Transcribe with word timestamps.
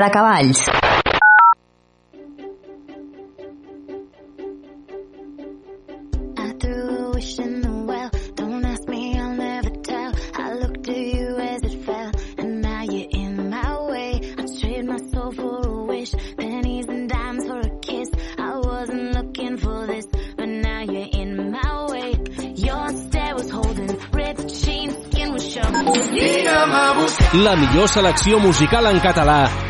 de 0.00 0.10
cavalls. 0.10 0.68
I 6.38 6.52
threw 6.58 6.88
a 6.88 7.10
wish 7.12 7.38
in 7.38 7.60
the 7.60 7.70
well. 7.86 8.10
Don't 8.34 8.64
ask 8.64 8.88
me, 8.88 9.18
I'll 9.18 9.34
never 9.34 9.70
tell. 9.82 10.12
I 10.34 10.54
looked 10.54 10.84
to 10.84 10.98
you 10.98 11.36
as 11.36 11.62
it 11.64 11.84
fell, 11.84 12.10
and 12.38 12.62
now 12.62 12.82
you're 12.82 13.08
in 13.10 13.50
my 13.50 13.82
way. 13.90 14.20
I 14.38 14.44
trade 14.60 14.86
my 14.86 14.96
soul 15.12 15.32
for 15.32 15.68
a 15.68 15.84
wish, 15.84 16.12
pennies 16.38 16.86
and 16.88 17.08
dimes 17.08 17.46
for 17.46 17.60
a 17.60 17.78
kiss. 17.80 18.08
I 18.38 18.56
wasn't 18.56 19.12
looking 19.12 19.58
for 19.58 19.86
this, 19.86 20.06
but 20.36 20.48
now 20.48 20.80
you're 20.80 21.10
in 21.12 21.50
my 21.50 21.86
way. 21.90 22.14
Your 22.56 22.88
stare 22.88 23.34
was 23.34 23.50
holding, 23.50 23.98
red 24.12 24.50
sheen 24.50 24.90
skin 25.04 25.32
was 25.32 25.44
showing. 25.52 25.70
La 27.44 27.54
millor 27.56 27.88
selecció 27.88 28.40
musical 28.40 28.86
en 28.86 28.98
català 29.00 29.69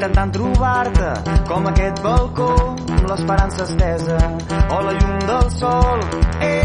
Intentant 0.00 0.30
trobar-te 0.32 1.08
com 1.44 1.66
aquest 1.68 1.98
balcó 2.00 2.46
amb 2.72 3.02
l'esperança 3.04 3.66
estesa 3.66 4.16
o 4.72 4.78
la 4.86 4.94
llum 4.96 5.18
del 5.28 5.50
sol. 5.52 6.04
Eh, 6.46 6.62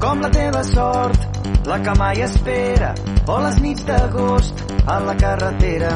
com 0.00 0.22
la 0.24 0.30
teva 0.32 0.62
sort 0.64 1.66
la 1.68 1.76
que 1.84 1.94
mai 2.00 2.22
espera 2.24 2.94
o 3.26 3.36
les 3.44 3.58
nits 3.60 3.84
d'agost 3.84 4.64
a 4.86 4.96
la 5.04 5.16
carretera. 5.20 5.90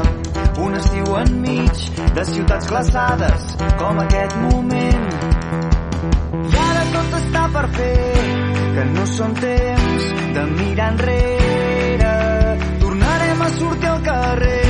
Un 0.61 0.77
estiu 0.77 1.17
enmig 1.17 1.81
de 2.19 2.25
ciutats 2.29 2.69
glaçades 2.69 3.47
com 3.81 4.03
aquest 4.05 4.37
moment. 4.43 5.07
I 6.43 6.59
ara 6.67 6.83
tot 6.93 7.17
està 7.23 7.47
per 7.55 7.65
fer, 7.79 7.95
que 8.75 8.85
no 8.91 9.07
són 9.15 9.33
temps 9.41 10.11
de 10.37 10.45
mirar 10.59 10.91
enrere. 10.93 12.13
Tornarem 12.85 13.47
a 13.49 13.51
sortir 13.57 13.91
al 13.95 14.05
carrer 14.11 14.62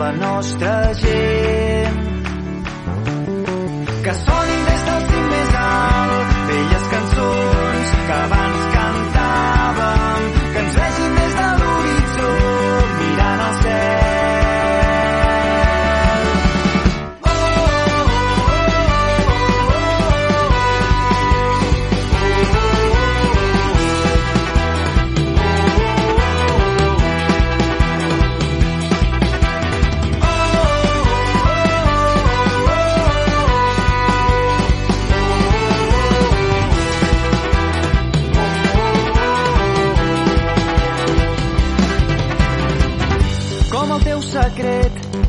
la 0.00 0.12
nostra 0.12 0.94
gent. 0.94 1.98
Que 4.02 4.14
sonin 4.14 4.49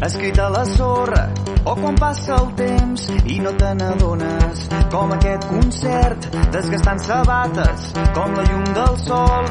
escrit 0.08 0.40
a 0.40 0.50
la 0.50 0.64
sorra 0.66 1.24
o 1.64 1.76
quan 1.78 1.98
passa 2.00 2.36
el 2.38 2.50
temps 2.60 3.08
i 3.26 3.40
no 3.44 3.54
te 3.62 3.72
n'adones 3.80 4.66
com 4.94 5.14
aquest 5.18 5.48
concert 5.52 6.28
desgastant 6.56 7.04
sabates 7.06 7.92
com 8.18 8.36
la 8.38 8.46
llum 8.50 8.66
del 8.78 8.98
sol 9.06 9.50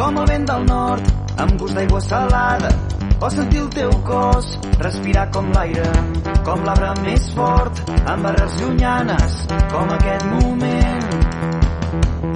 com 0.00 0.22
el 0.22 0.30
vent 0.32 0.48
del 0.52 0.68
nord 0.72 1.40
amb 1.44 1.58
gust 1.60 1.78
d'aigua 1.78 2.02
salada 2.08 2.72
o 3.20 3.30
sentir 3.34 3.62
el 3.64 3.70
teu 3.74 3.94
cos 4.06 4.52
respirar 4.82 5.28
com 5.34 5.50
l'aire 5.54 5.90
com 6.46 6.66
l'arbre 6.66 6.94
més 7.06 7.30
fort 7.38 7.82
amb 8.14 8.32
arrels 8.32 8.60
llunyanes 8.62 9.40
com 9.74 9.96
aquest 9.98 10.30
moment 10.34 11.08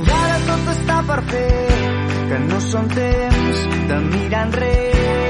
i 0.03 0.11
ara 0.11 0.39
tot 0.47 0.71
està 0.73 1.01
per 1.09 1.19
fer, 1.31 1.49
que 2.31 2.41
no 2.47 2.61
són 2.69 2.89
temps 2.97 3.67
de 3.91 4.01
mirar 4.09 4.47
enrere. 4.49 5.22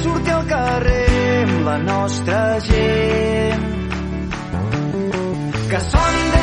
Sortir 0.00 0.32
al 0.32 0.46
carrer 0.48 1.42
amb 1.42 1.66
la 1.66 1.76
nostra 1.78 2.38
gent. 2.68 3.66
Que 5.70 5.80
sonin 5.90 6.32
des 6.36 6.41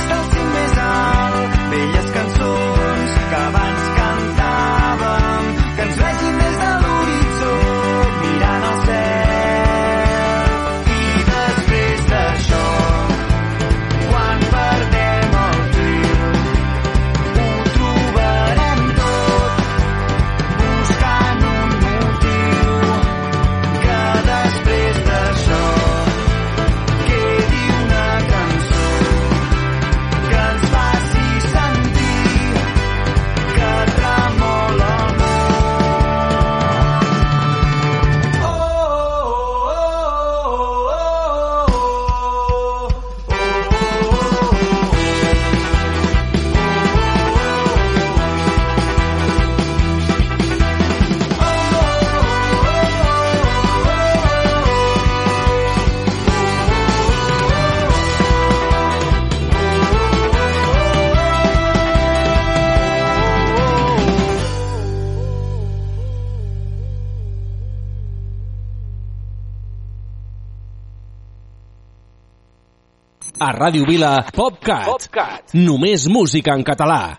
A 73.50 73.52
Ràdio 73.52 73.82
Vila, 73.90 74.12
PopCat. 74.30 74.86
PopCat. 74.86 75.54
Només 75.58 76.04
música 76.06 76.54
en 76.54 76.62
català. 76.62 77.18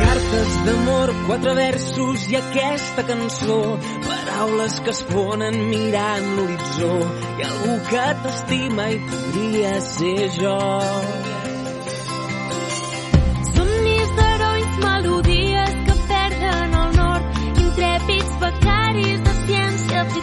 Cartes 0.00 0.56
d'amor, 0.64 1.14
quatre 1.28 1.54
versos 1.60 2.26
i 2.32 2.40
aquesta 2.40 3.04
cançó 3.12 3.60
Paraules 4.08 4.80
que 4.80 4.96
es 4.96 5.04
fonen 5.12 5.60
mirant 5.68 6.32
l'horitzó 6.40 6.92
i 7.36 7.48
algú 7.52 7.78
que 7.92 8.10
t'estima 8.24 8.92
i 8.96 9.00
podria 9.12 9.78
ser 9.92 10.20
jo. 10.40 10.60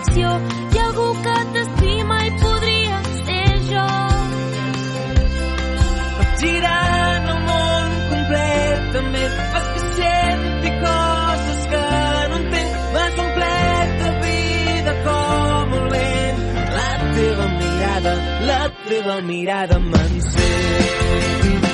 Ciència-ficció 0.04 0.30
i 0.74 0.80
algú 0.84 1.08
que 1.24 1.36
t'estima 1.54 2.18
i 2.26 2.32
podria 2.42 3.00
ser 3.26 3.60
jo. 3.70 3.88
girant 6.44 7.28
el 7.34 7.40
món 7.48 7.92
completament. 8.12 9.36
Fas 9.54 9.68
que 9.74 9.82
senti 9.98 10.72
coses 10.84 11.62
que 11.72 11.84
no 12.30 12.40
entenc. 12.42 12.72
M'has 12.94 13.20
omplert 13.26 13.94
de 14.04 14.12
vida 14.26 14.96
com 15.06 15.78
un 15.82 15.92
lent. 15.96 16.42
La 16.78 16.90
teva 17.20 17.48
mirada, 17.60 18.18
la 18.50 18.64
teva 18.90 19.22
mirada 19.22 19.80
m'encén. 19.80 21.73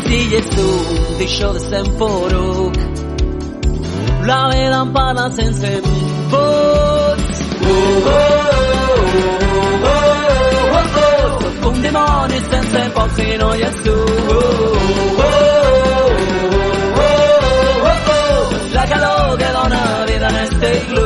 si 0.07 0.37
ets 0.39 0.51
tu 0.55 0.69
deixo 1.19 1.53
de 1.53 1.61
ser 1.61 1.85
poruc 1.99 2.75
la 4.27 4.41
vida 4.51 4.81
em 4.83 4.93
parla 4.93 5.31
sense 5.31 5.73
vots 6.31 7.41
uh, 7.63 7.69
oh, 7.69 8.07
oh, 8.07 8.23
oh, 8.77 9.91
oh, 9.91 10.03
oh, 10.71 10.87
oh. 11.03 11.41
Sóc 11.61 11.67
un 11.73 11.83
dimoni 11.83 12.39
sense 12.51 12.83
poc 12.95 13.11
si 13.17 13.29
no 13.39 13.49
hi 13.55 13.63
ets 13.71 13.83
tu 13.87 13.97
oh, 13.97 14.43
oh, 15.19 15.27
oh, 15.27 16.13
oh, 17.03 17.11
oh, 17.91 17.99
oh. 18.19 18.43
la 18.75 18.85
calor 18.87 19.37
que 19.39 19.49
dona 19.59 19.83
vida 20.09 20.29
en 20.29 20.37
este 20.47 20.69
iglú 20.83 21.06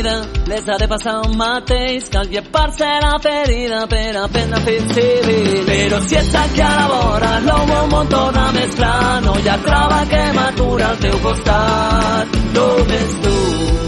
vida 0.00 0.26
les 0.46 0.68
ha 0.68 0.76
de 0.78 0.88
passar 0.88 1.20
un 1.26 1.36
mateix, 1.36 2.08
cal 2.10 2.28
llepar-se 2.28 2.88
la 3.02 3.18
ferida 3.20 3.86
per 3.86 4.16
aprendre 4.16 4.56
a 4.56 4.60
fer 4.64 4.80
civil. 4.94 5.64
Però 5.66 6.00
si 6.06 6.16
ets 6.16 6.34
aquí 6.34 6.60
a 6.60 6.70
la 6.78 6.86
vora, 6.92 7.30
l'home 7.46 7.74
el 7.80 7.90
món 7.92 8.08
torna 8.08 8.44
més 8.56 8.74
clar, 8.78 9.20
no 9.24 9.34
hi 9.38 9.48
ha 9.48 9.58
trava 9.66 10.00
que 10.12 10.22
m'atura 10.36 10.88
al 10.90 11.00
teu 11.04 11.18
costat. 11.26 12.38
Només 12.56 13.16
tu 13.24 13.34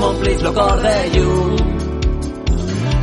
m'omplis 0.01 0.43
el 0.43 0.53
cor 0.59 0.83
de 0.87 0.97
llum, 1.15 1.57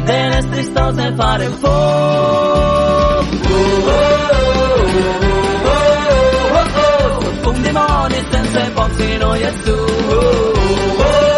de 0.10 0.20
les 0.36 0.52
tristors 0.54 0.96
me 1.02 1.10
farem 1.24 1.58
foc. 1.64 3.34
Uh, 3.50 3.56
oh, 3.56 3.90
oh, 3.90 4.04
oh, 4.70 4.96
oh, 5.66 5.90
oh, 6.54 6.68
oh. 6.86 7.26
Sóc 7.42 7.56
un 7.56 7.64
dimoni 7.66 8.24
sense 8.32 8.70
poc 8.78 9.02
si 9.02 9.10
no 9.24 9.34
hi 9.36 9.50
ets 9.50 9.66
tu. 9.66 9.80
Uh, 9.80 10.20
oh, 10.20 11.04
oh, 11.10 11.29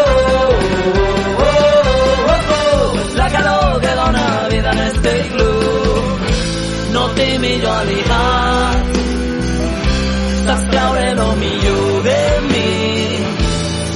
mi 12.49 12.67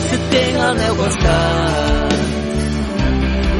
si 0.05 0.15
et 0.15 0.23
tinc 0.31 0.55
al 0.67 0.73
meu 0.81 0.93
costat 1.01 2.13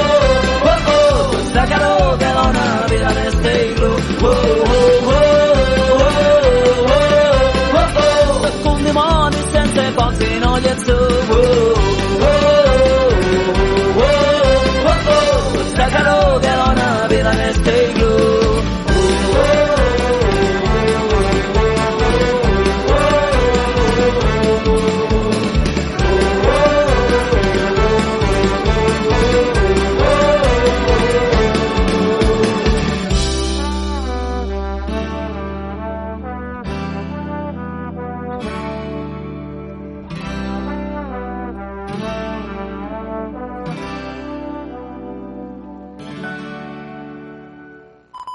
oh, 0.70 0.80
oh. 0.96 1.28
La 1.56 1.64
calor 1.72 2.04
poc 10.54 11.03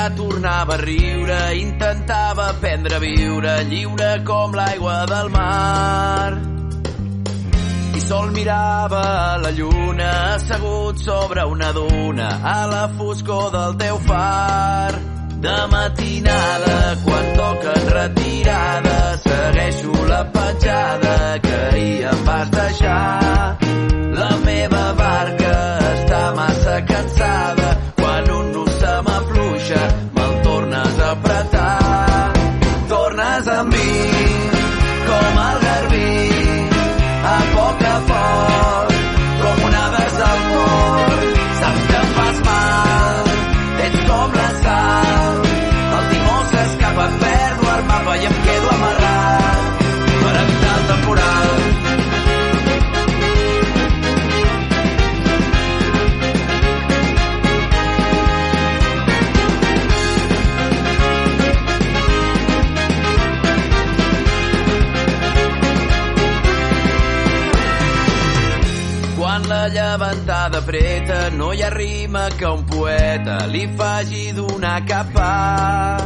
Ja 0.00 0.10
tornava 0.16 0.74
a 0.74 0.76
riure, 0.78 1.38
intentava 1.60 2.48
aprendre 2.50 2.94
a 2.96 3.00
viure 3.00 3.52
lliure 3.68 4.10
com 4.24 4.54
l'aigua 4.56 5.04
del 5.10 5.28
mar. 5.34 6.30
I 7.98 8.00
sol 8.00 8.30
mirava 8.36 9.02
la 9.42 9.50
lluna 9.58 10.10
assegut 10.36 11.02
sobre 11.04 11.44
una 11.44 11.72
duna 11.72 12.28
a 12.54 12.58
la 12.72 12.84
foscor 12.96 13.50
del 13.56 13.76
teu 13.82 13.98
far. 14.08 14.92
De 15.44 15.58
matinada, 15.74 16.78
quan 17.04 17.26
toquen 17.36 17.86
retirada, 17.98 18.96
segueixo 19.26 20.06
la 20.08 20.22
petjada 20.32 21.16
que 21.44 21.54
ahir 21.68 22.08
em 22.12 22.24
vas 22.28 22.50
deixar. 22.56 23.56
La 24.20 24.32
meva 24.48 24.84
barca 25.04 25.54
està 25.92 26.24
massa 26.36 26.76
cansada, 26.92 27.70
no 71.36 71.52
hi 71.52 71.62
ha 71.62 71.70
rima 71.70 72.28
que 72.38 72.46
un 72.46 72.64
poeta 72.64 73.46
li 73.46 73.66
faci 73.76 74.32
donar 74.32 74.84
cap 74.86 75.12
pas. 75.12 76.02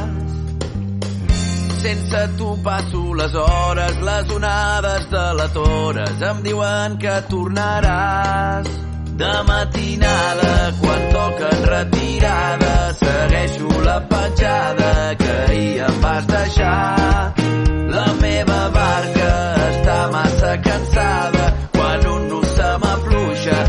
Sense 1.84 2.28
tu 2.38 2.56
passo 2.62 3.12
les 3.12 3.34
hores, 3.34 4.00
les 4.00 4.30
onades 4.30 5.10
de 5.10 5.24
la 5.38 5.48
Tores 5.52 6.22
em 6.30 6.42
diuen 6.46 6.96
que 6.96 7.16
tornaràs. 7.28 8.70
De 9.20 9.34
matinada, 9.46 10.54
quan 10.80 11.02
toquen 11.12 11.60
retirada, 11.74 12.72
segueixo 13.02 13.68
la 13.84 13.98
petjada 14.08 15.14
que 15.20 15.30
ahir 15.44 15.84
em 15.90 16.00
vas 16.00 16.26
deixar. 16.26 17.34
La 17.94 18.08
meva 18.22 18.60
barca 18.80 19.30
està 19.68 19.98
massa 20.16 20.56
cansada, 20.66 21.46
quan 21.76 22.06
un 22.16 22.28
nus 22.32 22.48
se 22.56 22.70
m'afluixa, 22.82 23.60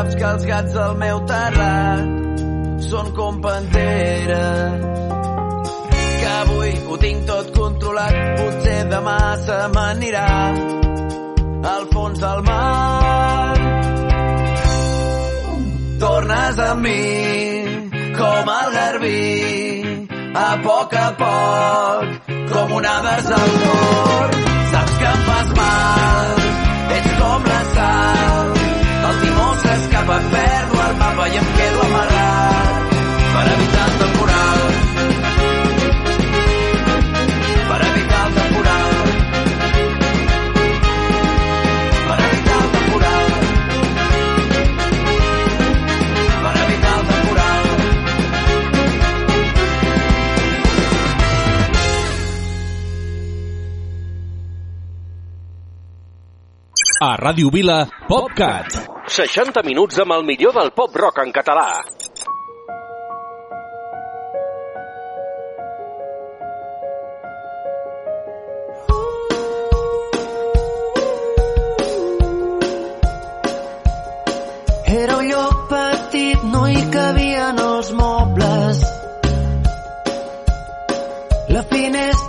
saps 0.00 0.14
que 0.16 0.24
els 0.24 0.44
gats 0.48 0.72
del 0.72 0.94
meu 0.96 1.18
terrat 1.28 2.38
són 2.88 3.08
com 3.16 3.40
panteres 3.44 4.84
que 6.20 6.30
avui 6.36 6.70
ho 6.88 6.96
tinc 7.02 7.26
tot 7.28 7.50
controlat, 7.56 8.16
potser 8.38 8.78
demà 8.92 9.16
se 9.42 9.58
m'anirà 9.74 10.30
al 11.72 11.84
fons 11.92 12.22
del 12.22 12.40
mar. 12.46 13.58
Tornes 16.04 16.62
amb 16.68 16.86
mi, 16.86 17.02
com 18.16 18.52
el 18.54 18.72
garbí, 18.78 19.20
a 20.46 20.48
poc 20.64 20.96
a 21.02 21.08
poc, 21.20 22.32
com 22.54 22.72
onades 22.80 23.30
al. 23.40 23.52
Saps 24.72 24.96
que 25.02 25.12
em 25.12 25.28
fas 25.28 25.54
mal, 25.60 26.42
ets 26.96 27.14
com 27.20 27.52
la 27.52 27.62
sal, 27.74 28.59
el 29.10 29.20
timó 29.22 29.48
s'escapa, 29.62 30.16
perdo 30.32 30.76
el 30.88 30.94
mapa 31.02 31.28
i 31.28 31.36
em 31.40 31.48
quedo 31.58 31.80
amarrat 31.88 32.82
per 33.34 33.46
evitar 33.54 33.86
el 33.90 33.94
temporal. 34.02 34.60
Per 37.70 37.80
evitar 37.90 38.22
el 38.26 38.32
temporal. 38.38 38.92
Per 42.08 42.18
evitar 42.28 42.58
el 42.60 42.70
temporal. 42.76 43.28
Per 46.44 46.54
evitar 46.66 46.94
el 46.98 47.04
temporal. 47.14 47.66
A 57.00 57.16
Ràdio 57.16 57.50
Vila, 57.50 57.86
PopCat. 58.08 58.99
60 59.10 59.64
minuts 59.66 59.98
amb 59.98 60.14
el 60.14 60.22
millor 60.22 60.52
del 60.54 60.70
pop 60.70 60.94
rock 60.94 61.18
en 61.24 61.32
català. 61.34 61.66
Era 75.00 75.16
un 75.16 75.28
lloc 75.32 75.66
petit, 75.74 76.46
no 76.54 76.64
hi 76.70 76.86
cabien 76.94 77.60
els 77.66 77.92
mobles. 77.98 78.86
La 81.50 81.66
finestra 81.74 82.19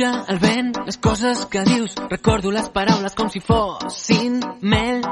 Pluja, 0.00 0.24
el 0.28 0.38
vent, 0.38 0.72
les 0.86 0.96
coses 0.96 1.44
que 1.52 1.60
dius, 1.64 1.94
recordo 2.08 2.50
les 2.50 2.70
paraules 2.72 3.12
com 3.14 3.28
si 3.28 3.40
fossin 3.44 4.38
mel. 4.62 5.02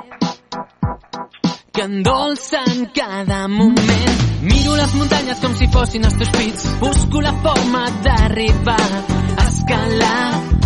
Que 1.76 1.82
endolcen 1.84 2.86
cada 2.96 3.42
moment. 3.52 4.22
Miro 4.48 4.78
les 4.80 4.94
muntanyes 4.96 5.42
com 5.44 5.52
si 5.60 5.68
fossin 5.74 6.08
els 6.08 6.16
teus 6.16 6.32
pits, 6.38 6.64
busco 6.80 7.20
la 7.20 7.34
forma 7.44 7.84
d'arribar, 8.00 8.80
a 9.36 9.44
escalar, 9.44 10.57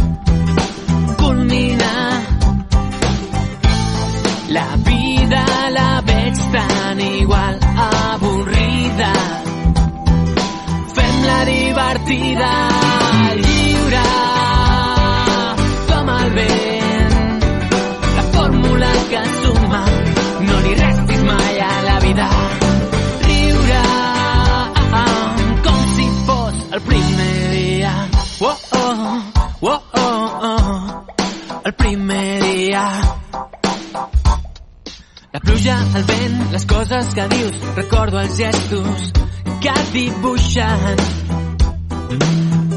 les 36.63 36.67
coses 36.67 37.15
que 37.15 37.29
dius, 37.29 37.55
recordo 37.77 38.21
els 38.21 38.37
gestos 38.37 39.13
que 39.61 39.73
dibuixen 39.93 40.97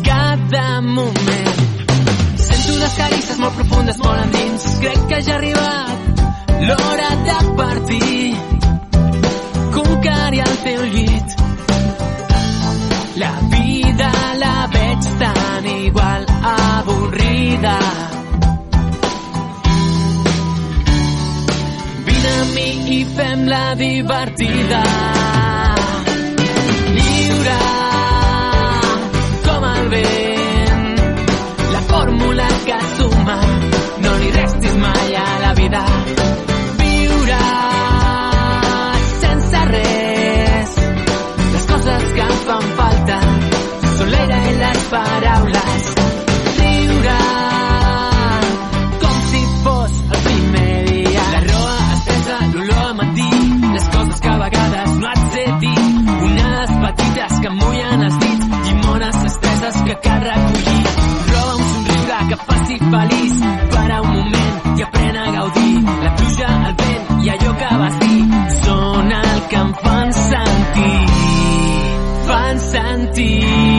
cada 0.04 0.82
moment. 0.82 1.62
Sento 2.38 2.78
les 2.80 2.98
carisses 2.98 3.38
molt 3.38 3.56
profundes, 3.60 4.02
molt 4.02 4.24
endins, 4.26 4.68
crec 4.82 5.08
que 5.12 5.22
ja 5.28 5.36
ha 5.36 5.40
arribat 5.40 6.24
l'hora 6.66 7.10
de 7.30 7.40
partir, 7.62 8.36
conquerir 9.78 10.46
el 10.48 10.56
teu 10.64 10.86
llit. 10.96 11.45
Mi 23.16 23.22
i 23.22 23.28
fem-la 23.28 23.76
divertida. 23.76 24.84
Lliure 26.96 27.60
com 29.46 29.64
el 29.64 29.90
vent. 29.90 31.00
La 31.72 31.82
fórmula 31.82 32.48
que 32.66 32.80
suma, 32.98 33.40
no 34.04 34.18
li 34.18 34.32
restis 34.32 34.76
mai 34.76 35.16
a 35.16 35.40
la 35.46 35.54
vida. 35.54 35.86
Viure 36.82 37.40
sense 39.22 39.66
res. 39.72 40.76
Les 41.54 41.66
coses 41.72 42.14
que 42.20 42.30
fan 42.46 42.70
falta 42.82 43.20
són 43.98 44.12
l'aire 44.12 44.44
i 44.52 44.56
les 44.60 44.86
paraules. 44.92 45.92
Riure 46.60 47.45
faci 62.80 62.90
feliç, 62.92 63.34
para 63.72 64.02
un 64.02 64.08
moment 64.08 64.78
i 64.78 64.82
aprèn 64.82 65.16
a 65.16 65.32
gaudir. 65.32 65.84
La 66.04 66.16
pluja, 66.16 66.50
el 66.68 66.76
vent 66.80 67.24
i 67.24 67.30
allò 67.30 67.54
que 67.60 67.78
vas 67.80 68.00
dir 68.00 68.22
són 68.64 69.12
el 69.12 69.40
que 69.50 69.56
em 69.56 69.74
fan 69.84 70.14
sentir, 70.14 71.00
fan 72.28 72.60
sentir. 72.60 73.75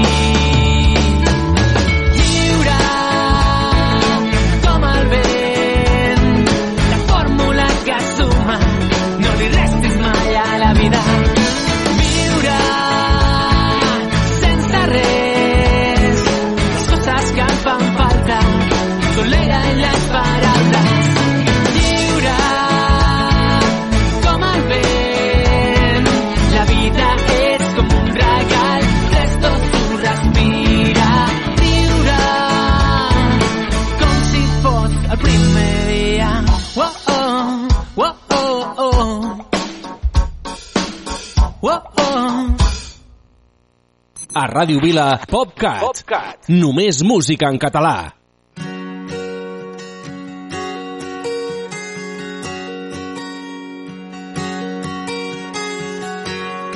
Ràdio 44.56 44.80
Vila, 44.80 45.18
PopCat. 45.28 45.82
PopCat. 45.82 46.46
Només 46.48 47.02
música 47.04 47.50
en 47.52 47.58
català. 47.60 48.12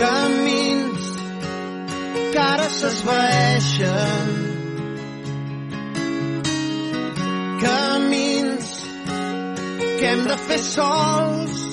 camins 0.00 1.08
que 2.32 2.40
ara 2.40 2.68
s'esvaeixen 2.76 4.30
camins 7.64 8.70
que 9.98 10.06
hem 10.12 10.24
de 10.30 10.38
fer 10.46 10.62
sols 10.68 11.69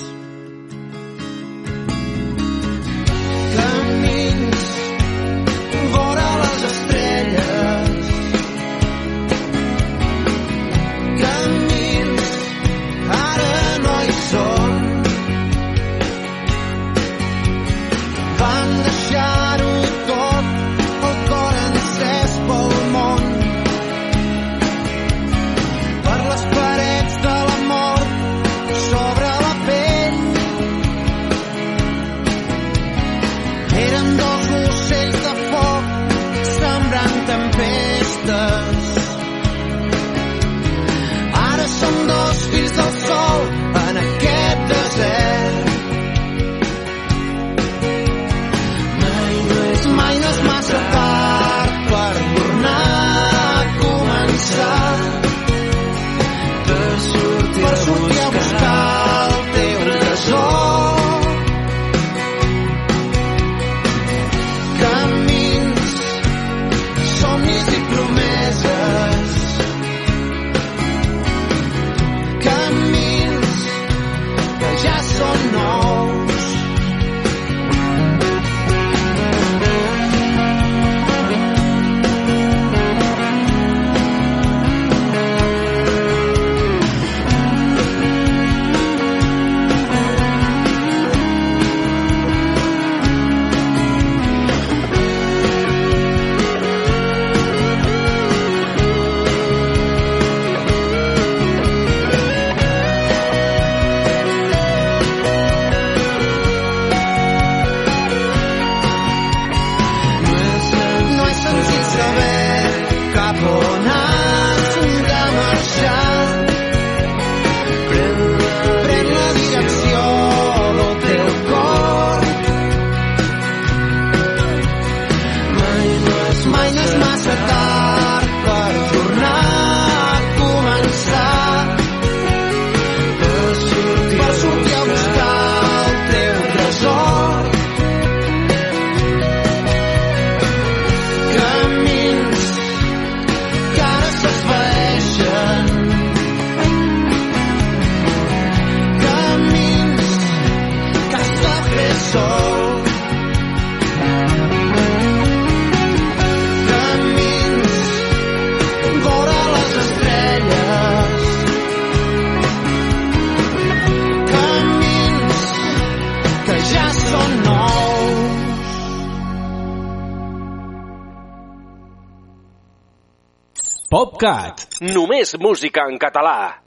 PopCat. 173.98 174.76
Només 174.94 175.32
música 175.42 175.82
en 175.90 175.96
català. 175.98 176.62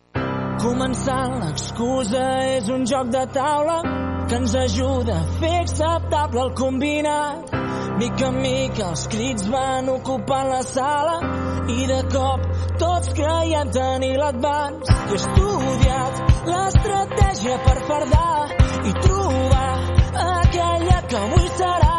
Començant 0.59 1.37
l'excusa 1.39 2.23
és 2.57 2.67
un 2.75 2.81
joc 2.89 3.07
de 3.13 3.21
taula 3.31 3.77
que 4.27 4.35
ens 4.35 4.55
ajuda 4.61 5.15
a 5.15 5.29
fer 5.37 5.53
acceptable 5.61 6.41
el 6.41 6.51
combinat. 6.59 7.53
Mica 8.01 8.27
en 8.33 8.41
mica 8.43 8.89
els 8.89 9.05
crits 9.13 9.47
van 9.53 9.87
ocupant 9.93 10.51
la 10.51 10.59
sala 10.73 11.15
i 11.71 11.87
de 11.93 12.01
cop 12.11 12.43
tots 12.83 13.15
creiem 13.21 13.71
tenir 13.79 14.11
l'advans. 14.19 14.91
I 14.91 15.15
he 15.15 15.21
estudiat 15.21 16.21
l'estratègia 16.51 17.61
per 17.69 17.77
fardar 17.93 18.37
i 18.91 18.95
trobar 19.07 19.73
aquella 20.27 20.99
que 21.07 21.23
avui 21.23 21.47
serà 21.63 21.97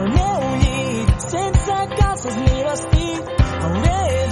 el 0.00 0.08
meu 0.16 0.50
llit 0.64 1.28
sense 1.28 1.80
calces 1.98 2.44
ni 2.46 2.68
vestit. 2.70 3.40
Hauré 3.62 4.31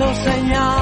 el 0.00 0.14
senyal 0.14 0.77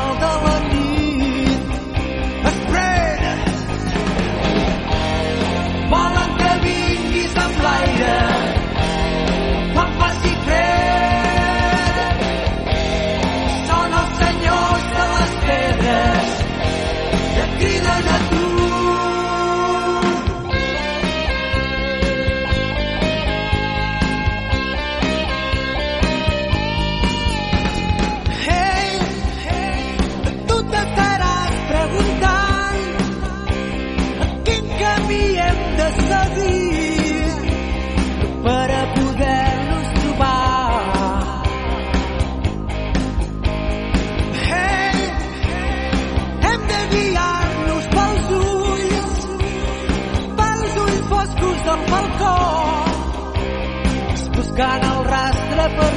heaven 55.68 55.95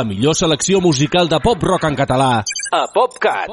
la 0.00 0.04
millor 0.04 0.34
selecció 0.34 0.80
musical 0.80 1.28
de 1.28 1.38
pop-rock 1.44 1.82
en 1.84 1.96
català 1.98 2.28
a 2.72 2.78
PopCat. 2.94 3.50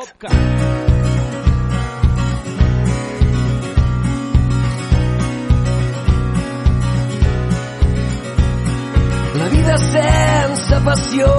La 9.39 9.47
vida 9.55 9.75
sense 9.83 10.79
passió 10.85 11.31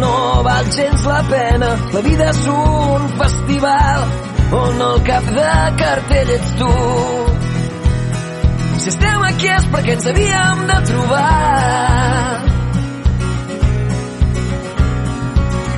no 0.00 0.12
val 0.46 0.70
gens 0.76 1.04
la 1.04 1.20
pena. 1.28 1.72
La 1.92 2.04
vida 2.06 2.30
és 2.30 2.40
un 2.54 3.08
festival 3.20 4.06
on 4.62 4.86
el 4.86 5.02
cap 5.10 5.28
de 5.36 5.50
cartell 5.82 6.32
ets 6.38 6.54
tu. 6.62 6.70
Si 8.80 8.88
estem 8.94 9.28
aquí 9.28 9.52
és 9.58 9.68
perquè 9.74 9.98
ens 9.98 10.08
havíem 10.14 10.64
de 10.72 10.80
trobar. 10.94 12.49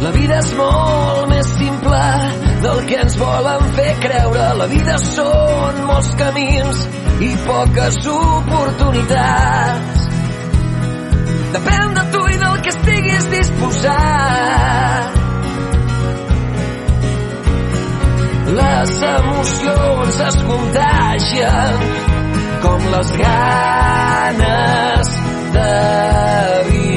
La 0.02 0.10
vida 0.10 0.34
és 0.42 0.48
molt 0.58 1.28
més 1.30 1.46
simple 1.54 1.98
del 2.64 2.80
que 2.88 2.96
ens 3.04 3.14
volen 3.20 3.68
fer 3.76 3.92
creure. 4.02 4.46
La 4.58 4.66
vida 4.72 4.96
són 4.98 5.78
molts 5.86 6.08
camins 6.18 6.80
i 7.22 7.28
poques 7.44 7.98
oportunitats. 8.10 10.00
Depèn 11.54 11.94
de 11.98 12.04
tu 12.16 12.22
i 12.32 12.36
del 12.42 12.56
que 12.66 12.72
estiguis 12.74 13.28
disposat. 13.36 15.20
Les 18.58 18.96
emocions 19.12 20.22
es 20.30 20.36
contagien 20.50 21.86
com 22.66 22.90
les 22.96 23.14
ganes 23.22 25.06
de 25.54 25.70
viure. 26.72 26.91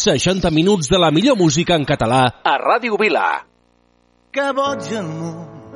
60 0.00 0.50
minuts 0.50 0.88
de 0.88 0.98
la 0.98 1.10
millor 1.10 1.36
música 1.36 1.76
en 1.76 1.84
català. 1.84 2.22
A 2.44 2.56
Ràdio 2.58 2.96
Vila. 2.96 3.44
Que 4.32 4.46
boig 4.56 4.86
el 4.94 5.08
món, 5.10 5.74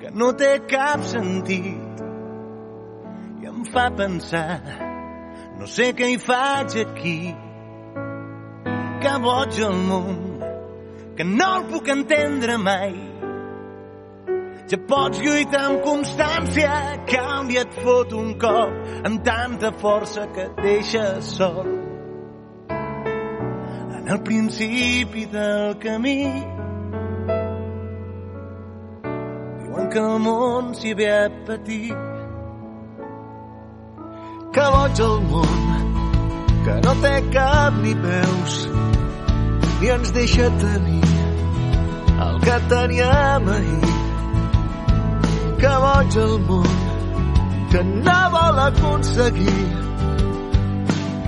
que 0.00 0.10
no 0.10 0.32
té 0.34 0.52
cap 0.66 1.04
sentit 1.06 2.00
i 3.42 3.48
em 3.50 3.62
fa 3.70 3.90
pensar, 3.94 4.58
no 5.60 5.68
sé 5.70 5.92
què 5.94 6.08
hi 6.10 6.18
faig 6.18 6.78
aquí. 6.82 7.18
Que 9.04 9.16
boig 9.22 9.60
el 9.68 9.76
món, 9.86 10.22
que 11.14 11.26
no 11.28 11.50
el 11.60 11.68
puc 11.70 11.92
entendre 11.94 12.58
mai. 12.58 12.96
Ja 14.66 14.78
pots 14.90 15.20
lluitar 15.22 15.66
amb 15.68 15.84
constància, 15.86 16.72
et 17.06 17.82
fot 17.84 18.12
un 18.12 18.34
cop 18.40 19.04
amb 19.06 19.22
tanta 19.24 19.70
força 19.78 20.26
que 20.34 20.48
et 20.48 20.64
deixa 20.64 21.20
sol. 21.22 21.85
En 24.06 24.12
el 24.12 24.20
principi 24.22 25.24
del 25.26 25.78
camí 25.78 26.22
diuen 29.62 29.88
que 29.90 29.98
el 29.98 30.20
món 30.22 30.68
s'hi 30.78 30.92
ve 30.94 31.08
a 31.10 31.24
patir. 31.48 31.96
Que 34.54 34.66
boig 34.74 35.00
el 35.06 35.16
món, 35.32 35.88
que 36.66 36.76
no 36.84 36.92
té 37.02 37.10
cap 37.32 37.80
ni 37.82 37.94
peus, 38.04 38.54
ni 39.80 39.90
ens 39.96 40.14
deixa 40.14 40.46
tenir 40.62 41.10
el 42.28 42.38
que 42.46 42.60
teníem 42.74 43.50
ahir. 43.56 43.90
Que 45.64 45.74
boig 45.86 46.20
el 46.28 46.38
món, 46.52 46.78
que 47.74 47.82
no 47.90 48.20
vol 48.36 48.62
aconseguir 48.68 49.85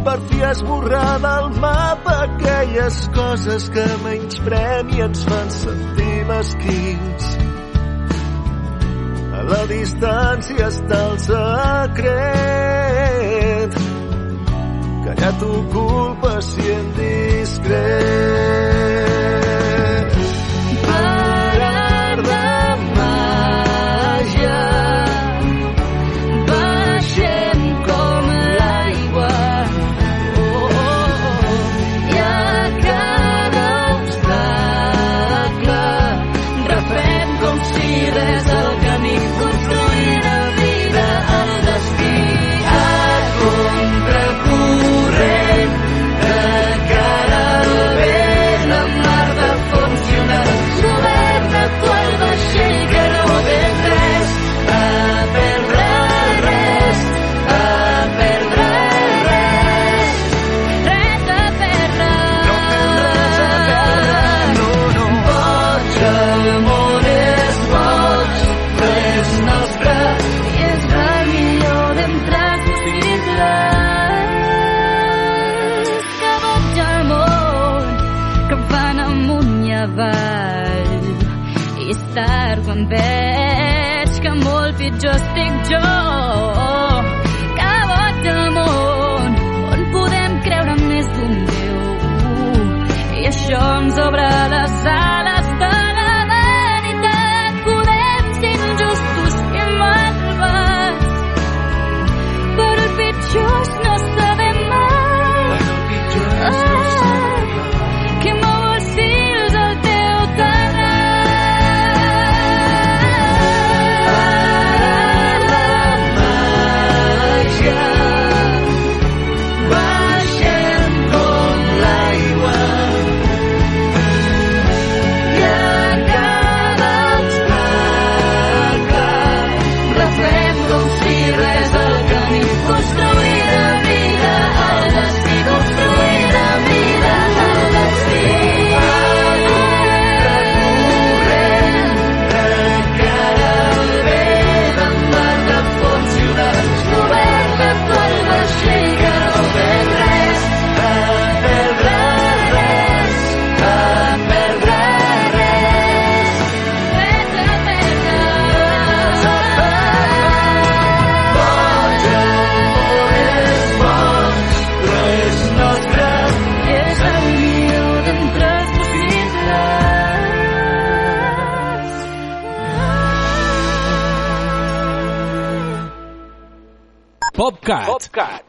per 0.08 0.20
fi 0.28 0.38
esborrar 0.40 1.18
del 1.20 1.46
mapa 1.60 2.12
aquelles 2.24 2.96
coses 3.14 3.68
que 3.74 3.84
menys 4.04 4.38
premi 4.46 5.02
ens 5.04 5.24
fan 5.28 5.50
sentir 5.52 6.24
mesquins. 6.30 7.26
A 9.36 9.40
la 9.50 9.62
distància 9.74 10.64
està 10.72 10.98
el 11.10 11.16
secret 11.26 12.08
que 15.04 15.12
ja 15.20 15.30
t'ho 15.42 15.54
culpa 15.76 16.32
si 16.52 16.64
en 16.78 16.86
quan 82.68 82.82
veig 82.90 84.16
que 84.20 84.32
molt 84.42 84.76
pitjor 84.76 85.27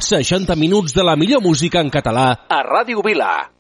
60 0.09 0.55
minuts 0.57 0.97
de 0.97 1.05
la 1.05 1.15
millor 1.15 1.43
música 1.45 1.79
en 1.85 1.93
català. 1.93 2.27
A 2.49 2.63
Ràdio 2.65 3.05
Vila. 3.05 3.58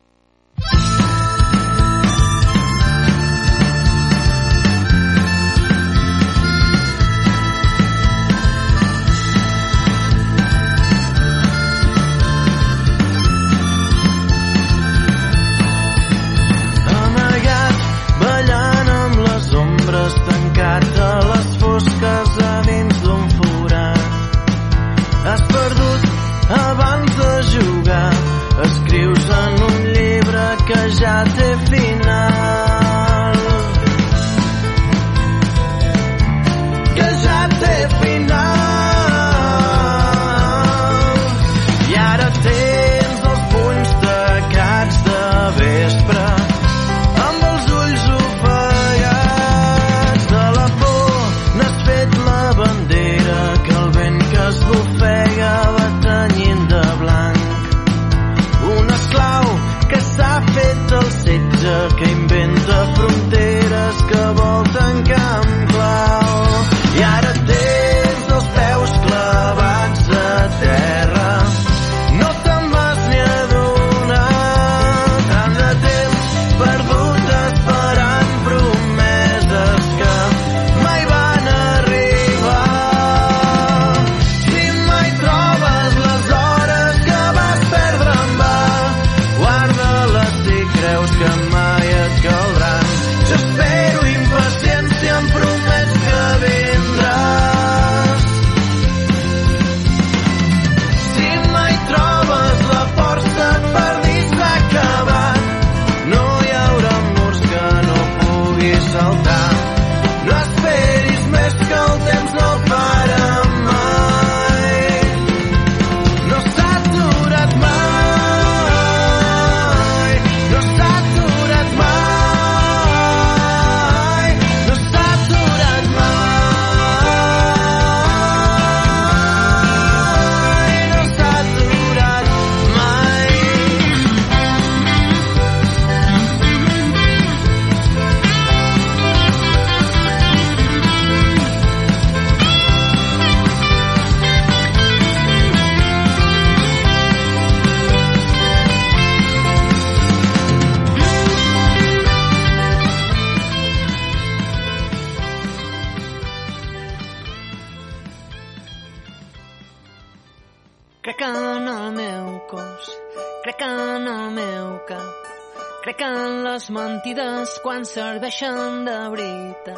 Quan 167.79 167.85
serveixen 167.87 168.83
de 168.83 168.95
veritat. 169.11 169.77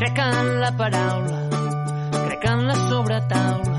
Crec 0.00 0.18
en 0.20 0.50
la 0.60 0.70
paraula, 0.80 1.38
crec 2.26 2.44
en 2.50 2.66
la 2.68 2.76
sobretaula, 2.82 3.78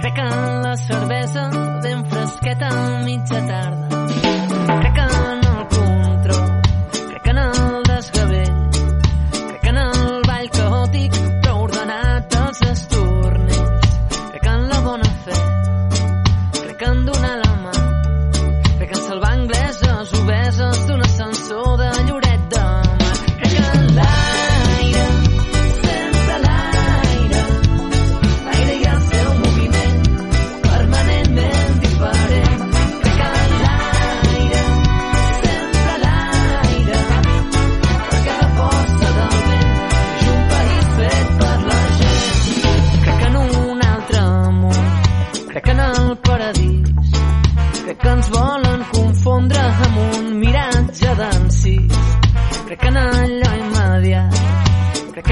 crec 0.00 0.18
en 0.24 0.62
la 0.66 0.74
cervesa 0.88 1.48
ben 1.84 2.04
fresqueta 2.10 2.74
a 2.74 3.02
mitja 3.06 3.46
tarda. 3.46 3.83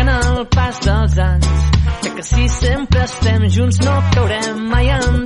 Crec 0.02 0.08
en 0.08 0.36
el 0.36 0.46
pas 0.46 0.78
dels 0.80 1.18
anys, 1.18 1.46
crec 2.02 2.14
que 2.16 2.22
si 2.22 2.48
sempre 2.48 3.02
estem 3.04 3.48
junts 3.48 3.78
no 3.84 3.94
caurem 4.14 4.58
mai 4.70 4.90
en 4.90 5.21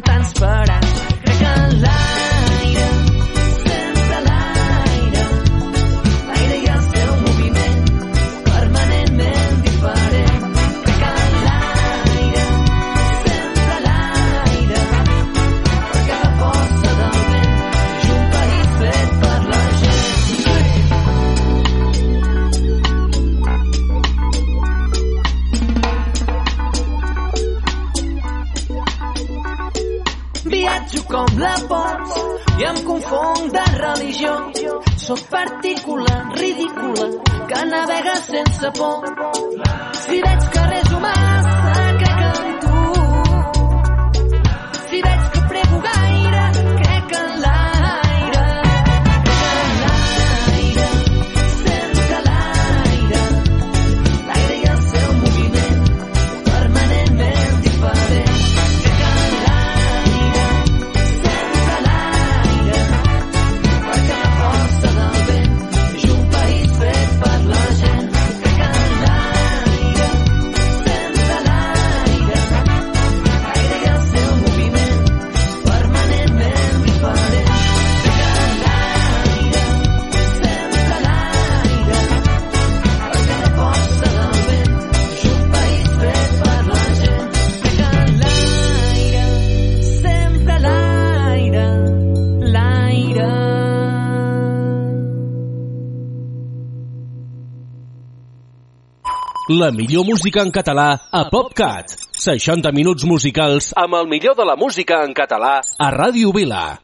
La 99.56 99.70
millor 99.72 100.04
música 100.04 100.42
en 100.44 100.50
català 100.52 100.84
a 101.08 101.20
PopCat. 101.32 101.94
60 102.12 102.72
minuts 102.76 103.06
musicals 103.08 103.70
Amb 103.72 103.96
el 103.96 104.10
millor 104.10 104.36
de 104.36 104.44
la 104.44 104.56
música 104.60 104.98
en 105.06 105.14
català 105.16 105.62
a 105.64 105.88
Ràdio 105.94 106.34
Vila. 106.36 106.76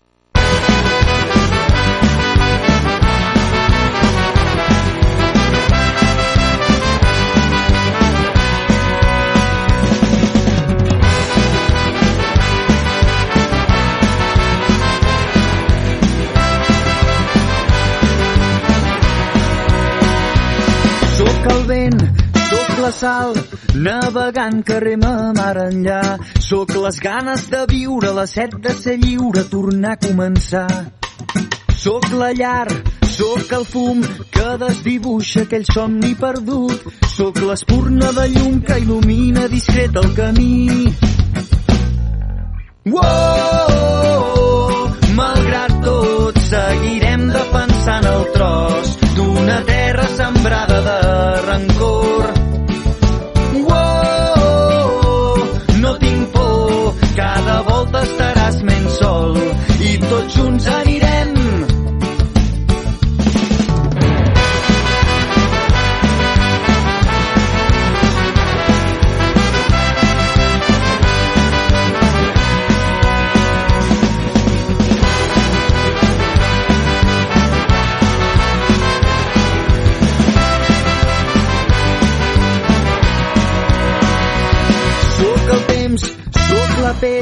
Sóc 21.18 21.52
el 21.52 21.64
vent, 21.68 22.21
la 22.82 22.90
sal, 22.90 23.32
navegant 23.74 24.62
que 24.66 24.80
rema 24.82 25.32
mar 25.36 25.56
enllà. 25.62 26.18
Sóc 26.42 26.72
les 26.82 26.98
ganes 27.04 27.44
de 27.52 27.60
viure, 27.70 28.10
la 28.16 28.26
set 28.26 28.56
de 28.64 28.72
ser 28.74 28.96
lliure, 28.98 29.44
tornar 29.52 29.92
a 29.94 30.00
començar. 30.02 30.66
Sóc 31.82 32.08
la 32.18 32.32
llar, 32.34 32.68
sóc 33.14 33.52
el 33.58 33.66
fum 33.74 34.02
que 34.34 34.48
desdibuixa 34.64 35.44
aquell 35.46 35.66
somni 35.68 36.14
perdut. 36.18 36.78
Sóc 37.14 37.38
l'espurna 37.46 38.10
de 38.18 38.26
llum 38.34 38.58
que 38.66 38.76
il·lumina 38.82 39.46
discret 39.52 39.92
el 40.02 40.10
camí. 40.18 40.56
Wow, 42.90 44.58
malgrat 45.20 45.78
tot, 45.86 46.42
seguirem 46.50 47.30
defensant 47.30 48.10
el 48.16 48.22
tros 48.34 49.01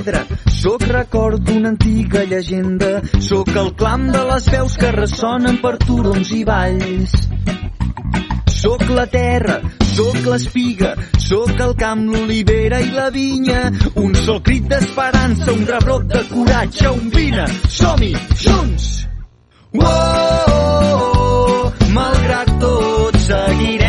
pedra, 0.00 0.24
sóc 0.48 0.82
record 0.88 1.42
d'una 1.44 1.68
antiga 1.74 2.22
llegenda, 2.24 3.00
sóc 3.20 3.48
el 3.56 3.74
clam 3.76 4.06
de 4.12 4.22
les 4.30 4.46
veus 4.52 4.76
que 4.80 4.92
ressonen 4.94 5.58
per 5.60 5.76
turons 5.82 6.30
i 6.32 6.44
valls. 6.48 7.12
Sóc 8.60 8.84
la 8.92 9.06
terra, 9.12 9.58
sóc 9.94 10.16
l'espiga, 10.28 10.94
sóc 11.18 11.60
el 11.66 11.74
camp, 11.80 12.06
l'olivera 12.12 12.80
i 12.80 12.90
la 12.96 13.10
vinya, 13.12 13.70
un 14.00 14.14
sol 14.14 14.40
crit 14.44 14.68
d'esperança, 14.72 15.52
un 15.52 15.66
rebrot 15.68 16.08
de 16.14 16.24
coratge, 16.32 16.88
un 16.88 17.12
vine, 17.16 17.46
som-hi, 17.68 18.14
junts! 18.44 18.88
Wow, 19.76 21.72
malgrat 21.94 22.56
tot, 22.60 23.20
seguirem 23.28 23.79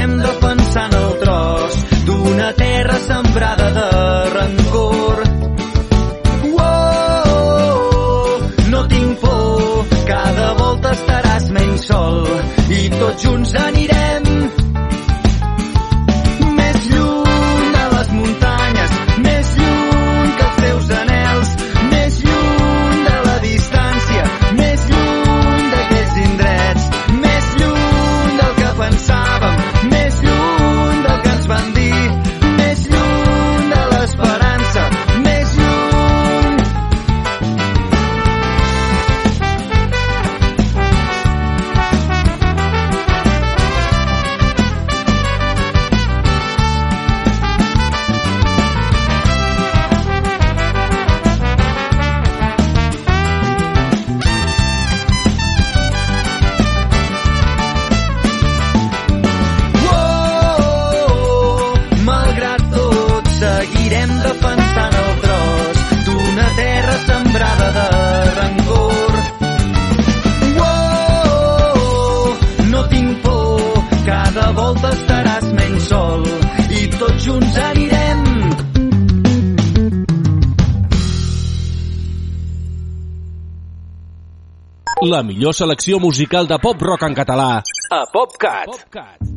millor 85.41 85.55
selecció 85.55 85.97
musical 85.97 86.45
de 86.45 86.57
pop-rock 86.61 87.01
en 87.01 87.15
català. 87.17 87.63
A 87.89 88.05
PopCat. 88.13 88.67
PopCat. 88.69 89.29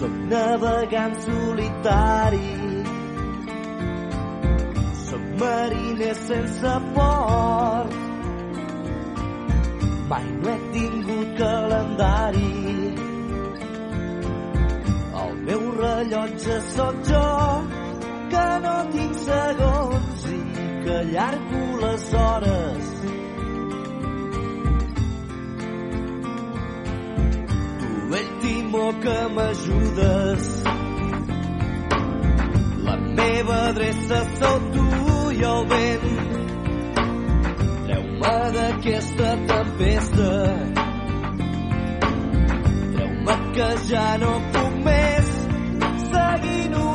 Soc 0.00 0.18
navegant 0.28 1.16
solitari 1.24 2.52
Soc 5.06 5.24
mariner 5.40 6.14
sense 6.14 6.76
port 6.94 7.98
Mai 10.12 10.28
no 10.40 10.54
he 10.54 10.58
tingut 10.76 11.36
calendari 11.40 12.79
rellotge 16.00 16.60
sóc 16.74 16.94
jo 17.08 17.26
que 18.32 18.46
no 18.64 18.76
tinc 18.92 19.14
segons 19.24 20.22
i 20.32 20.38
que 20.84 20.94
allargo 21.00 21.60
les 21.82 22.04
hores 22.20 22.86
vell 28.12 28.30
timó 28.42 28.86
que 29.02 29.18
m'ajudes. 29.34 30.46
La 32.86 32.96
meva 33.18 33.58
adreça 33.68 34.22
sou 34.40 34.56
tu 34.74 34.86
i 35.36 35.44
el 35.52 35.62
vent. 35.72 36.08
Treu-me 37.84 38.36
d'aquesta 38.56 39.30
tempesta. 39.52 40.32
Treu-me 42.96 43.36
que 43.54 43.70
ja 43.92 44.08
no 44.24 44.34
puc 44.56 44.82
més 44.88 45.19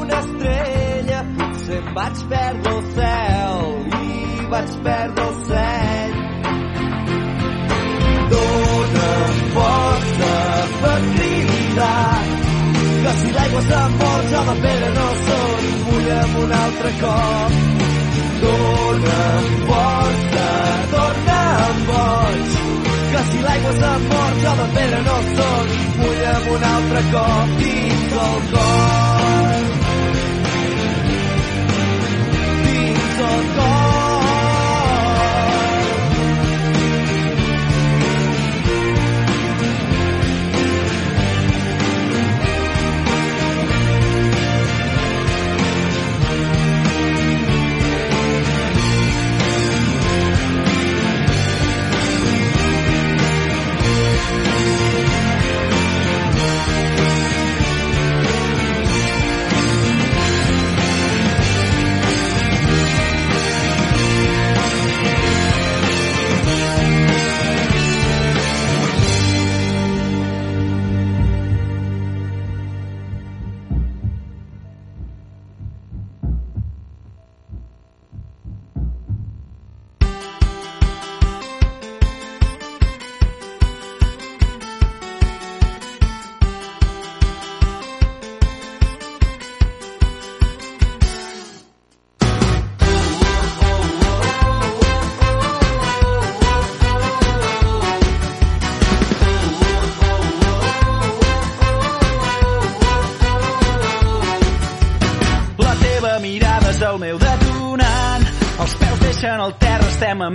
una 0.05 0.19
estrella. 0.19 1.19
Em 1.75 1.93
vaig 1.95 2.21
perdre 2.29 2.73
el 2.75 2.83
cel 2.95 3.61
i 4.01 4.47
vaig 4.51 4.73
perdre 4.85 5.25
el 5.29 5.35
seny. 5.49 6.13
Dóna'm 8.31 9.39
força 9.55 10.33
per 10.81 10.99
cridar 11.15 12.21
que 13.05 13.13
si 13.21 13.31
l'aigua 13.37 13.61
mort 13.99 14.29
jo 14.33 14.43
de 14.49 14.55
pedra 14.65 14.91
no 14.97 15.07
són 15.25 15.65
mulla'm 15.87 16.37
un 16.43 16.53
altre 16.59 16.93
cop 17.01 17.57
Dóna'm 18.43 19.49
força, 19.69 20.47
torna'm 20.93 21.81
boig 21.89 22.59
que 23.13 23.23
si 23.31 23.41
l'aigua 23.47 23.73
s'ha 23.79 23.95
mort 24.09 24.45
jo 24.45 24.53
no 25.09 25.17
són 25.33 25.73
mulla'm 26.03 26.53
un 26.57 26.69
altre 26.75 27.03
cop 27.15 27.57
dins 27.63 28.15
el 28.27 28.39
cor 28.53 29.84
dins 33.53 33.84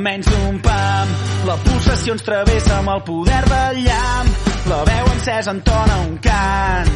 a 0.01 0.03
menys 0.03 0.26
d'un 0.32 0.59
pam. 0.64 1.09
La 1.48 1.57
pulsació 1.64 2.14
ens 2.16 2.24
travessa 2.24 2.78
amb 2.78 2.92
el 2.94 3.03
poder 3.05 3.40
del 3.53 3.80
llamp. 3.84 4.30
La 4.70 4.80
veu 4.88 5.09
encesa 5.14 5.53
entona 5.53 5.96
un 6.07 6.16
cant 6.24 6.92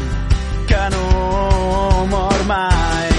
que 0.71 0.83
no 0.95 2.07
mor 2.13 2.45
mai. 2.49 3.11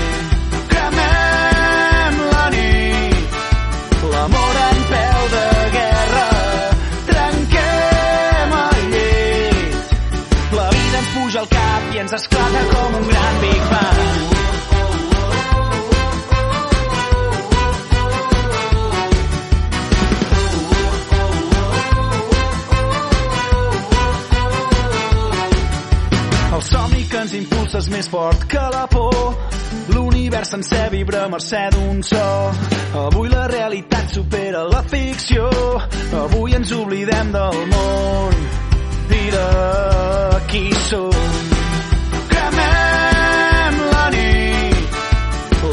Cremem 0.72 2.22
la 2.32 2.46
nit, 2.56 3.40
l'amor 4.14 4.62
en 4.68 4.86
peu 4.94 5.26
de 5.36 5.48
guerra. 5.78 6.28
Trenquem 7.12 8.56
el 8.62 8.88
llit, 8.96 9.98
la 10.62 10.70
vida 10.78 11.04
ens 11.04 11.12
puja 11.18 11.44
al 11.44 11.52
cap 11.58 11.92
i 11.94 12.06
ens 12.06 12.18
esclata 12.22 12.66
com 12.74 13.04
un 13.04 13.14
gran 13.14 13.44
Big 13.46 13.70
Bang. 13.76 14.35
Somni 26.66 27.04
que 27.10 27.20
ens 27.22 27.34
impulsa 27.38 27.80
és 27.82 27.88
més 27.94 28.08
fort 28.10 28.46
que 28.50 28.62
la 28.74 28.86
por. 28.90 29.36
L'univers 29.94 30.52
sencer 30.54 30.90
vibra 30.94 31.26
a 31.26 31.30
mercè 31.30 31.68
d'un 31.74 32.02
so. 32.04 32.26
Avui 33.06 33.30
la 33.30 33.46
realitat 33.52 34.14
supera 34.14 34.64
la 34.70 34.82
ficció. 34.90 35.50
Avui 36.24 36.56
ens 36.58 36.72
oblidem 36.76 37.32
del 37.36 37.60
món 37.74 38.38
i 39.16 39.24
de 39.36 39.48
qui 40.52 40.64
som. 40.88 41.12
Cremem 42.34 43.82
la 43.92 44.06
nit, 44.16 45.00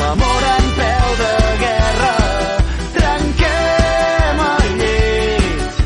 l'amor 0.01 0.49
en 0.55 0.72
peu 0.80 1.12
de 1.22 1.34
guerra. 1.62 2.14
Trenquem 2.99 4.43
el 4.49 4.74
llit, 4.82 5.84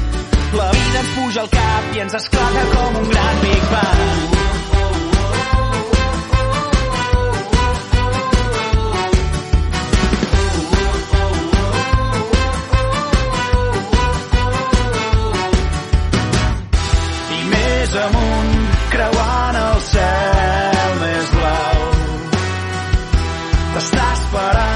la 0.63 0.71
vida 0.79 1.05
ens 1.05 1.13
puja 1.19 1.45
al 1.45 1.53
cap 1.59 1.93
i 1.95 2.07
ens 2.07 2.19
esclata 2.23 2.71
com 2.75 3.05
un 3.05 3.13
gran 3.13 3.45
Big 3.45 3.71
Bang. 3.75 4.26
Estás 23.77 24.21
parado. 24.33 24.76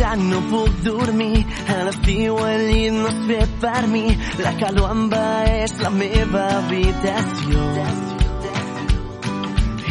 No 0.17 0.41
puc 0.49 0.81
dormir. 0.83 1.45
A 1.71 1.83
l'estiu 1.87 2.35
el 2.43 2.63
llit 2.67 2.95
no 2.97 3.07
és 3.07 3.19
fet 3.29 3.51
per 3.61 3.83
mi. 3.87 4.03
La 4.43 4.51
calor 4.59 4.91
envaeix 4.91 5.75
la 5.79 5.91
meva 5.95 6.41
habitació. 6.57 7.67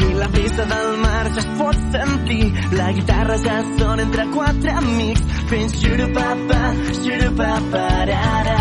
I 0.00 0.10
la 0.18 0.28
brisa 0.34 0.66
del 0.74 0.90
mar 1.00 1.24
ja 1.36 1.40
es 1.44 1.48
pot 1.60 1.80
sentir. 1.94 2.50
La 2.76 2.90
guitarra 2.98 3.38
ja 3.46 3.56
sona 3.78 4.04
entre 4.04 4.26
quatre 4.34 4.76
amics. 4.82 5.24
Fent 5.52 5.72
xurupapa, 5.78 6.60
xurupapa, 7.00 7.86
ara. 8.34 8.60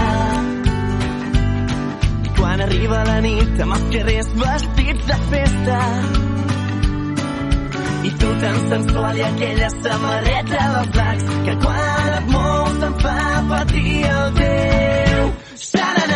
I 2.24 2.34
quan 2.40 2.64
arriba 2.70 3.04
la 3.12 3.20
nit 3.28 3.62
amb 3.68 3.76
els 3.76 3.92
carrers 3.98 4.34
vestits 4.46 5.12
de 5.12 5.22
festa 5.36 5.84
tan 8.42 8.58
sensual 8.70 9.18
i 9.18 9.24
aquella 9.30 9.70
samarreta 9.84 10.62
dels 10.74 10.96
lacs 11.00 11.26
que 11.46 11.56
quan 11.64 12.14
et 12.20 12.28
mous 12.34 12.86
em 12.88 12.96
fa 13.04 13.18
patir 13.50 13.98
el 14.14 14.28
teu. 14.40 15.26
Xararara, 15.70 16.09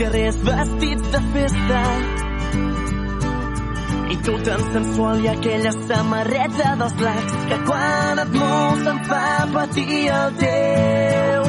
carrers 0.00 0.36
vestits 0.42 1.10
de 1.12 1.20
festa. 1.32 1.80
I 4.10 4.16
tu 4.24 4.38
tan 4.46 4.62
sensual 4.72 5.20
i 5.24 5.28
aquella 5.34 5.72
samarreta 5.76 6.72
dels 6.80 6.96
lacs 7.04 7.36
que 7.50 7.60
quan 7.68 8.24
et 8.24 8.32
mous 8.40 8.88
em 8.94 9.04
fa 9.10 9.26
patir 9.52 10.00
el 10.16 10.40
teu 10.40 11.39